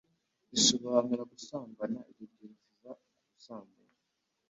[0.51, 3.93] risobanura gusambana Ibyo byerekeza ku busambanyi